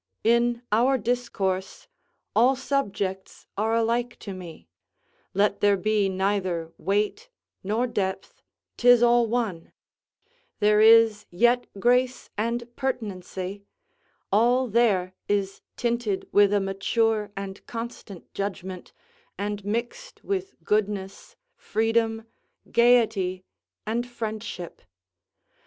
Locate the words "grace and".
11.79-12.63